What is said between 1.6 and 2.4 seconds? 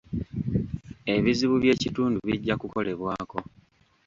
by'ekitundu